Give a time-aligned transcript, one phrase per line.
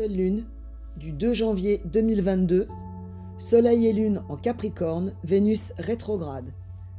[0.00, 0.44] Nouvelle lune
[0.96, 2.68] du 2 janvier 2022.
[3.36, 6.54] Soleil et lune en Capricorne, Vénus rétrograde.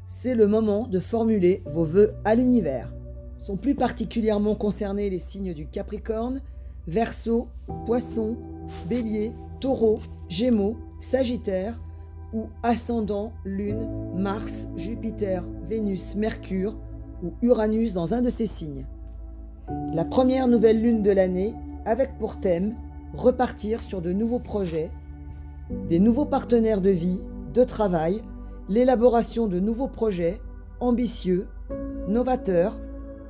[0.05, 2.93] C'est le moment de formuler vos vœux à l'univers.
[3.39, 6.43] Sont plus particulièrement concernés les signes du Capricorne,
[6.85, 7.47] Verseau,
[7.87, 8.37] Poisson,
[8.87, 9.97] Bélier, Taureau,
[10.29, 11.81] Gémeaux, Sagittaire
[12.33, 16.77] ou ascendant Lune, Mars, Jupiter, Vénus, Mercure
[17.23, 18.85] ou Uranus dans un de ces signes.
[19.91, 21.55] La première nouvelle lune de l'année
[21.85, 22.75] avec pour thème
[23.13, 24.91] repartir sur de nouveaux projets,
[25.89, 27.21] des nouveaux partenaires de vie,
[27.53, 28.21] de travail,
[28.69, 30.41] l'élaboration de nouveaux projets
[30.79, 31.47] ambitieux,
[32.07, 32.79] novateurs,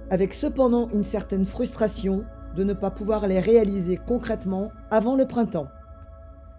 [0.09, 2.23] avec cependant une certaine frustration
[2.55, 5.67] de ne pas pouvoir les réaliser concrètement avant le printemps.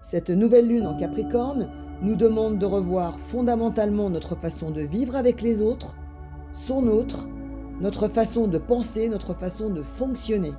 [0.01, 1.69] Cette nouvelle lune en Capricorne
[2.03, 5.95] nous demande de revoir fondamentalement notre façon de vivre avec les autres,
[6.53, 7.29] son autre,
[7.81, 10.53] notre façon de penser, notre façon de fonctionner.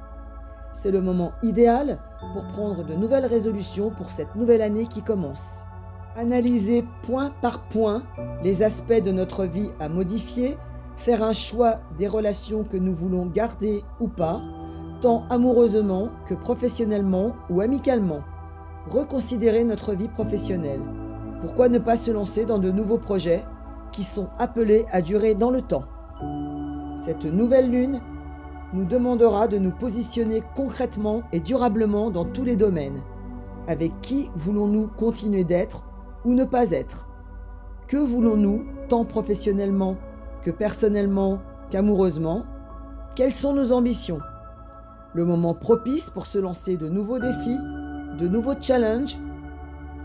[0.73, 1.99] C'est le moment idéal
[2.33, 5.63] pour prendre de nouvelles résolutions pour cette nouvelle année qui commence.
[6.17, 8.01] Analyser point par point
[8.43, 10.57] les aspects de notre vie à modifier,
[10.97, 14.41] faire un choix des relations que nous voulons garder ou pas,
[14.99, 18.21] tant amoureusement que professionnellement ou amicalement.
[18.89, 20.81] Reconsidérer notre vie professionnelle.
[21.41, 23.43] Pourquoi ne pas se lancer dans de nouveaux projets
[23.91, 25.85] qui sont appelés à durer dans le temps?
[26.97, 28.01] Cette nouvelle lune
[28.73, 33.01] nous demandera de nous positionner concrètement et durablement dans tous les domaines.
[33.67, 35.83] Avec qui voulons-nous continuer d'être
[36.25, 37.07] ou ne pas être?
[37.87, 39.97] Que voulons-nous, tant professionnellement
[40.41, 42.43] que personnellement qu'amoureusement?
[43.15, 44.19] Quelles sont nos ambitions?
[45.13, 47.59] Le moment propice pour se lancer de nouveaux défis,
[48.19, 49.17] de nouveaux challenges,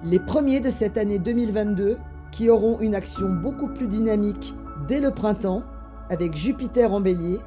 [0.04, 1.96] les premiers de cette année 2022
[2.30, 4.54] qui auront une action beaucoup plus dynamique
[4.86, 5.62] dès le printemps
[6.10, 7.40] avec Jupiter en bélier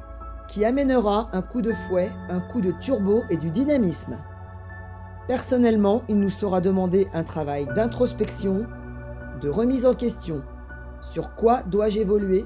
[0.48, 4.16] qui amènera un coup de fouet, un coup de turbo et du dynamisme.
[5.28, 8.66] Personnellement, il nous sera demandé un travail d'introspection,
[9.40, 10.42] de remise en question.
[11.00, 12.44] Sur quoi dois-je évoluer?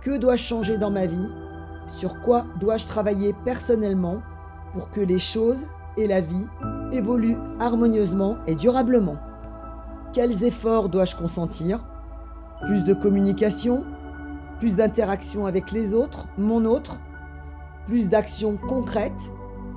[0.00, 1.28] Que dois-je changer dans ma vie?
[1.86, 4.22] Sur quoi dois-je travailler personnellement
[4.72, 5.66] pour que les choses
[5.96, 6.46] et la vie
[6.92, 9.16] évoluent harmonieusement et durablement?
[10.12, 11.84] Quels efforts dois-je consentir?
[12.66, 13.84] Plus de communication
[14.60, 17.00] Plus d'interaction avec les autres, mon autre
[17.86, 19.32] plus d'actions concrètes,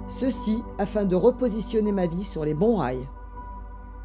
[0.08, 3.08] ceci afin de repositionner ma vie sur les bons rails.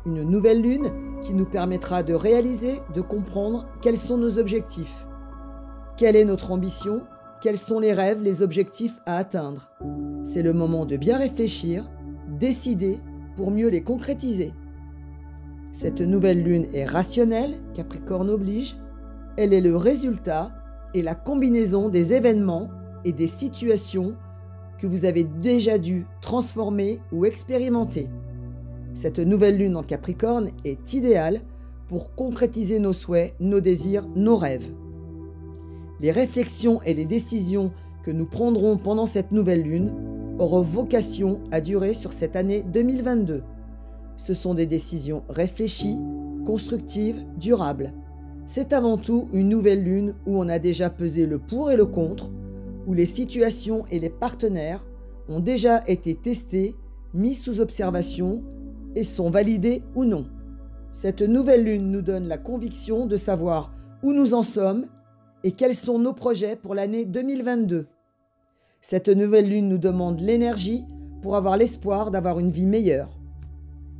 [0.05, 0.91] Une nouvelle lune
[1.23, 5.07] qui nous permettra de réaliser, de comprendre quels sont nos objectifs.
[5.97, 7.03] Quelle est notre ambition?
[7.41, 9.71] Quels sont les rêves, les objectifs à atteindre?
[10.25, 11.89] C'est le moment de bien réfléchir,
[12.29, 12.99] décider
[13.37, 14.53] pour mieux les concrétiser.
[15.73, 18.77] Cette nouvelle lune est rationnelle, Capricorne oblige.
[19.37, 20.51] Elle est le résultat
[20.95, 22.69] et la combinaison des événements
[23.05, 24.15] et des situations
[24.79, 28.09] que vous avez déjà dû transformer ou expérimenter.
[28.95, 31.41] Cette nouvelle lune en Capricorne est idéale
[31.89, 34.71] pour concrétiser nos souhaits, nos désirs, nos rêves.
[36.01, 39.93] Les réflexions et les décisions que nous prendrons pendant cette nouvelle lune
[40.39, 43.43] auront vocation à durer sur cette année 2022.
[44.17, 45.99] Ce sont des décisions réfléchies,
[46.45, 47.93] constructives, durables.
[48.47, 51.87] C'est avant tout une nouvelle lune où on a déjà pesé le pour et le
[51.87, 52.31] contre,
[52.87, 54.85] où les situations et les partenaires
[55.29, 56.75] ont déjà été testés,
[57.15, 58.43] mis sous observation
[58.95, 60.27] et sont validés ou non.
[60.93, 63.73] Cette nouvelle lune nous donne la conviction de savoir
[64.03, 64.87] où nous en sommes
[65.45, 67.87] et quels sont nos projets pour l'année 2022.
[68.81, 70.85] Cette nouvelle lune nous demande l'énergie
[71.23, 73.19] pour avoir l'espoir d'avoir une vie meilleure.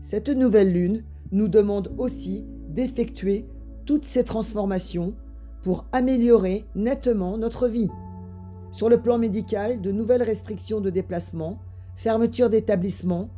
[0.03, 3.47] Cette nouvelle lune nous demande aussi d'effectuer
[3.87, 5.15] toutes ces transformations
[5.63, 7.89] pour améliorer nettement notre vie.
[8.73, 11.59] Sur le plan médical, de nouvelles restrictions de déplacement,
[11.95, 13.29] fermeture d'établissements,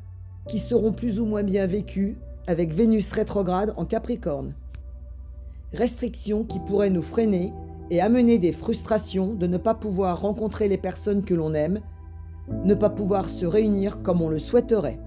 [0.47, 4.55] qui seront plus ou moins bien vécues avec Vénus rétrograde en Capricorne.
[5.73, 7.53] Restrictions qui pourraient nous freiner
[7.91, 11.81] et amener des frustrations de ne pas pouvoir rencontrer les personnes que l'on aime,
[12.65, 15.01] ne pas pouvoir se réunir comme on le souhaiterait.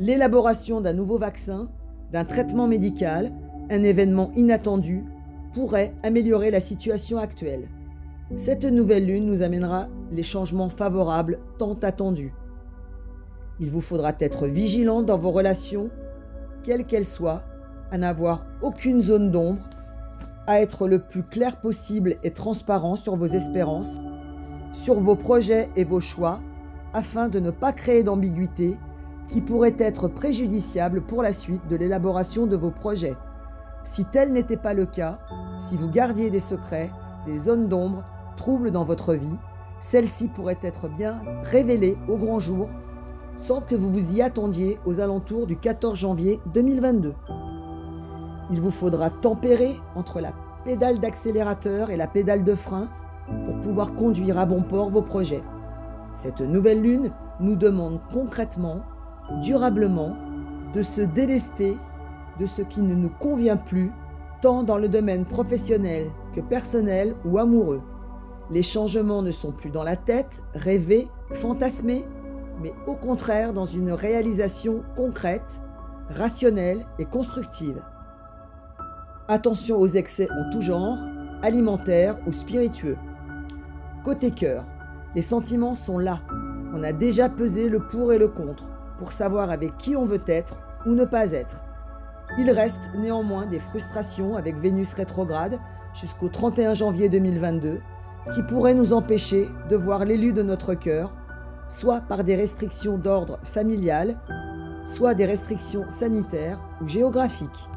[0.00, 1.68] L'élaboration d'un nouveau vaccin,
[2.10, 3.30] d'un traitement médical,
[3.70, 5.04] un événement inattendu,
[5.52, 7.68] pourrait améliorer la situation actuelle.
[8.36, 12.34] Cette nouvelle lune nous amènera les changements favorables tant attendus.
[13.60, 15.90] Il vous faudra être vigilant dans vos relations,
[16.62, 17.42] quelles qu'elles soient,
[17.90, 19.68] à n'avoir aucune zone d'ombre,
[20.46, 23.98] à être le plus clair possible et transparent sur vos espérances,
[24.72, 26.40] sur vos projets et vos choix,
[26.94, 28.78] afin de ne pas créer d'ambiguïté
[29.28, 33.16] qui pourrait être préjudiciable pour la suite de l'élaboration de vos projets.
[33.84, 35.18] Si tel n'était pas le cas,
[35.58, 36.90] si vous gardiez des secrets,
[37.26, 38.04] des zones d'ombre,
[38.36, 39.38] troubles dans votre vie,
[39.80, 42.68] celle-ci pourrait être bien révélée au grand jour
[43.36, 47.14] sans que vous vous y attendiez aux alentours du 14 janvier 2022.
[48.50, 50.32] Il vous faudra tempérer entre la
[50.64, 52.88] pédale d'accélérateur et la pédale de frein
[53.46, 55.42] pour pouvoir conduire à bon port vos projets.
[56.12, 58.82] Cette nouvelle lune nous demande concrètement,
[59.42, 60.16] durablement,
[60.74, 61.76] de se délester
[62.38, 63.90] de ce qui ne nous convient plus,
[64.40, 67.80] tant dans le domaine professionnel que personnel ou amoureux.
[68.50, 72.04] Les changements ne sont plus dans la tête, rêvés, fantasmés,
[72.62, 75.60] mais au contraire dans une réalisation concrète,
[76.10, 77.82] rationnelle et constructive.
[79.28, 80.98] Attention aux excès en tout genre,
[81.42, 82.98] alimentaires ou spiritueux.
[84.04, 84.64] Côté cœur,
[85.14, 86.20] les sentiments sont là.
[86.74, 88.68] On a déjà pesé le pour et le contre
[88.98, 91.62] pour savoir avec qui on veut être ou ne pas être.
[92.38, 95.58] Il reste néanmoins des frustrations avec Vénus rétrograde
[95.94, 97.80] jusqu'au 31 janvier 2022
[98.32, 101.14] qui pourraient nous empêcher de voir l'élu de notre cœur,
[101.68, 104.16] soit par des restrictions d'ordre familial,
[104.84, 107.68] soit des restrictions sanitaires ou géographiques.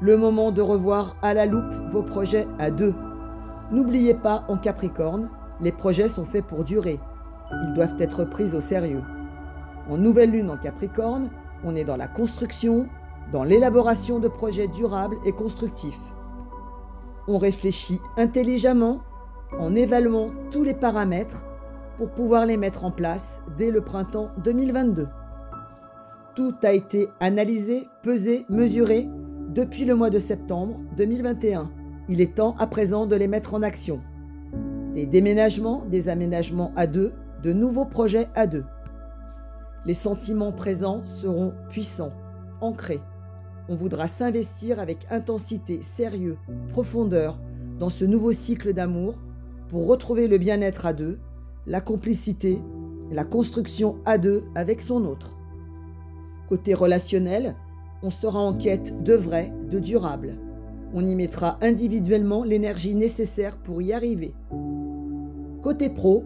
[0.00, 2.94] Le moment de revoir à la loupe vos projets à deux.
[3.70, 7.00] N'oubliez pas en Capricorne, les projets sont faits pour durer.
[7.64, 9.02] Ils doivent être pris au sérieux.
[9.88, 11.30] En nouvelle lune en Capricorne,
[11.64, 12.88] on est dans la construction,
[13.32, 16.14] dans l'élaboration de projets durables et constructifs.
[17.28, 19.00] On réfléchit intelligemment
[19.52, 21.44] en évaluant tous les paramètres
[21.96, 25.08] pour pouvoir les mettre en place dès le printemps 2022.
[26.34, 29.08] Tout a été analysé, pesé, mesuré
[29.48, 31.70] depuis le mois de septembre 2021.
[32.08, 34.00] Il est temps à présent de les mettre en action.
[34.94, 38.64] Des déménagements, des aménagements à deux, de nouveaux projets à deux.
[39.86, 42.12] Les sentiments présents seront puissants,
[42.60, 43.00] ancrés.
[43.68, 46.36] On voudra s'investir avec intensité, sérieux,
[46.68, 47.38] profondeur
[47.78, 49.14] dans ce nouveau cycle d'amour
[49.68, 51.18] pour retrouver le bien-être à deux,
[51.66, 52.60] la complicité,
[53.10, 55.36] la construction à deux avec son autre.
[56.48, 57.56] Côté relationnel,
[58.02, 60.36] on sera en quête de vrai, de durable.
[60.94, 64.34] On y mettra individuellement l'énergie nécessaire pour y arriver.
[65.62, 66.24] Côté pro,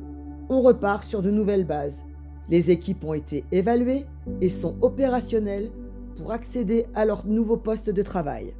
[0.50, 2.04] on repart sur de nouvelles bases.
[2.50, 4.04] Les équipes ont été évaluées
[4.40, 5.70] et sont opérationnelles
[6.16, 8.54] pour accéder à leur nouveau poste de travail.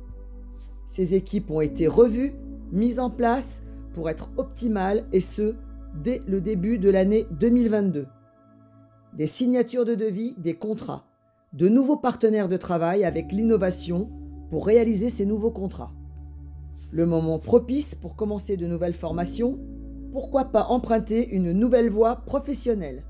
[0.87, 2.32] Ces équipes ont été revues,
[2.73, 3.62] mises en place
[3.93, 5.55] pour être optimales et ce,
[6.03, 8.07] dès le début de l'année 2022.
[9.15, 11.05] Des signatures de devis, des contrats,
[11.53, 14.09] de nouveaux partenaires de travail avec l'innovation
[14.51, 15.93] pour réaliser ces nouveaux contrats.
[16.93, 19.59] Le moment propice pour commencer de nouvelles formations,
[20.13, 23.05] pourquoi pas emprunter une nouvelle voie professionnelle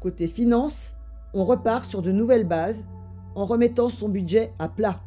[0.00, 0.94] Côté finance,
[1.34, 2.84] on repart sur de nouvelles bases
[3.34, 5.00] en remettant son budget à plat.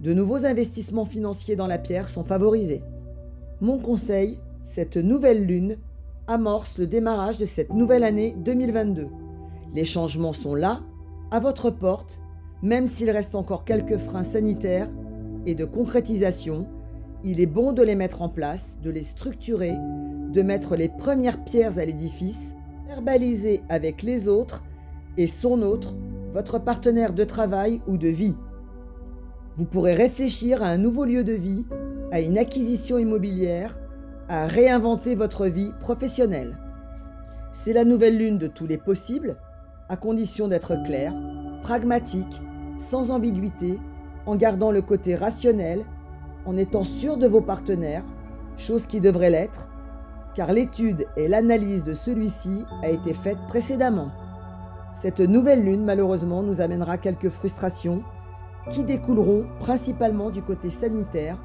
[0.00, 2.82] De nouveaux investissements financiers dans la pierre sont favorisés.
[3.62, 5.76] Mon conseil, cette nouvelle lune
[6.26, 9.06] amorce le démarrage de cette nouvelle année 2022.
[9.72, 10.80] Les changements sont là,
[11.30, 12.20] à votre porte,
[12.60, 14.90] même s'il reste encore quelques freins sanitaires
[15.46, 16.66] et de concrétisation,
[17.22, 19.76] il est bon de les mettre en place, de les structurer,
[20.32, 22.56] de mettre les premières pierres à l'édifice,
[22.88, 24.64] verbaliser avec les autres
[25.16, 25.94] et son autre
[26.32, 28.34] votre partenaire de travail ou de vie.
[29.54, 31.64] Vous pourrez réfléchir à un nouveau lieu de vie,
[32.12, 33.78] à une acquisition immobilière,
[34.28, 36.58] à réinventer votre vie professionnelle.
[37.52, 39.36] C'est la nouvelle lune de tous les possibles,
[39.88, 41.14] à condition d'être clair,
[41.62, 42.42] pragmatique,
[42.78, 43.80] sans ambiguïté,
[44.26, 45.84] en gardant le côté rationnel,
[46.44, 48.04] en étant sûr de vos partenaires,
[48.58, 49.70] chose qui devrait l'être,
[50.34, 54.10] car l'étude et l'analyse de celui-ci a été faite précédemment.
[54.94, 58.02] Cette nouvelle lune, malheureusement, nous amènera quelques frustrations
[58.70, 61.38] qui découleront principalement du côté sanitaire,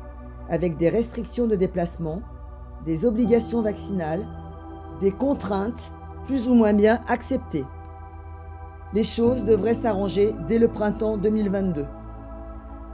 [0.49, 2.21] avec des restrictions de déplacement,
[2.85, 4.25] des obligations vaccinales,
[5.01, 5.91] des contraintes
[6.25, 7.65] plus ou moins bien acceptées.
[8.93, 11.85] Les choses devraient s'arranger dès le printemps 2022.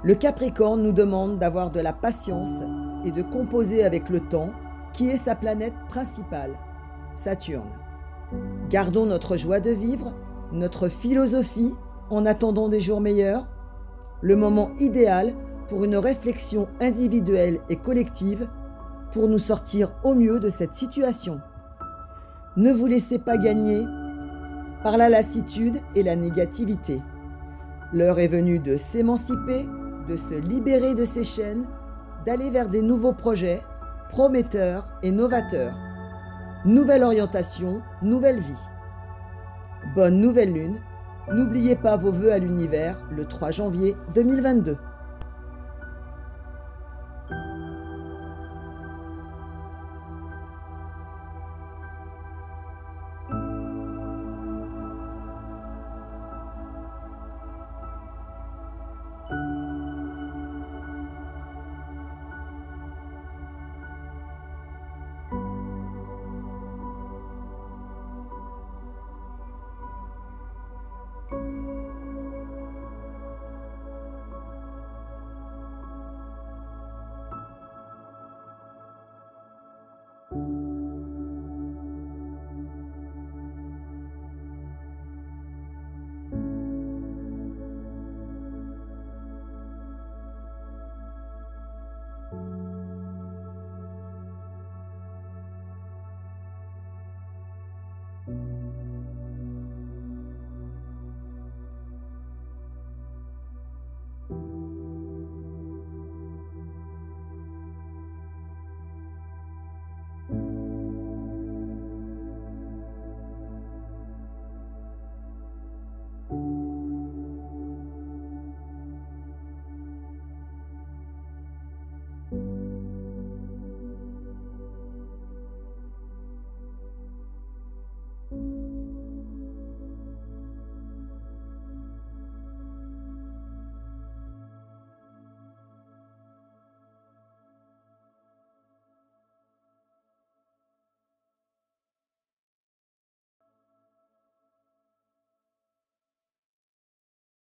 [0.04, 2.64] Le Capricorne nous demande d'avoir de la patience
[3.06, 4.50] et de composer avec le temps,
[4.92, 6.52] qui est sa planète principale,
[7.16, 7.70] Saturne.
[8.70, 10.14] Gardons notre joie de vivre
[10.54, 11.74] notre philosophie
[12.10, 13.48] en attendant des jours meilleurs,
[14.22, 15.34] le moment idéal
[15.74, 18.48] pour une réflexion individuelle et collective
[19.12, 21.42] pour nous sortir au mieux de cette situation.
[22.58, 23.84] Ne vous laissez pas gagner
[24.84, 27.02] par la lassitude et la négativité.
[27.92, 29.68] L'heure est venue de s'émanciper,
[30.08, 31.66] de se libérer de ces chaînes,
[32.24, 33.64] d'aller vers des nouveaux projets
[34.10, 35.76] prometteurs et novateurs.
[36.66, 38.68] Nouvelle orientation, nouvelle vie.
[39.96, 40.78] Bonne nouvelle lune.
[41.34, 44.78] N'oubliez pas vos vœux à l'univers le 3 janvier 2022.